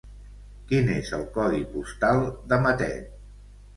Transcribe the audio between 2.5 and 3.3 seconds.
de Matet?